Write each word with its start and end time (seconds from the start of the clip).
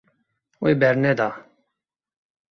Wê 0.63 0.71
berneda. 0.81 1.29